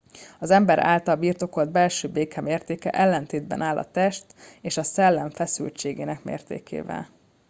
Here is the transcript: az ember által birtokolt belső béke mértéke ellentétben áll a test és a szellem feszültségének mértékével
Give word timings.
az 0.39 0.49
ember 0.49 0.79
által 0.79 1.15
birtokolt 1.15 1.71
belső 1.71 2.09
béke 2.09 2.41
mértéke 2.41 2.89
ellentétben 2.89 3.61
áll 3.61 3.77
a 3.77 3.91
test 3.91 4.25
és 4.61 4.77
a 4.77 4.83
szellem 4.83 5.29
feszültségének 5.29 6.23
mértékével 6.23 7.07